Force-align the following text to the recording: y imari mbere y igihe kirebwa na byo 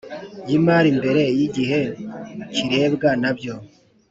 y 0.49 0.51
imari 0.59 0.89
mbere 0.99 1.23
y 1.39 1.41
igihe 1.47 1.79
kirebwa 2.53 3.09
na 3.21 3.31
byo 3.37 3.53